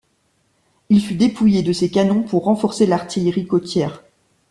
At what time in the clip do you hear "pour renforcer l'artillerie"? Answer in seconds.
2.23-3.45